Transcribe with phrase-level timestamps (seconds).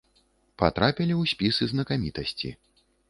[0.61, 2.49] Патрапілі ў спіс і знакамітасці.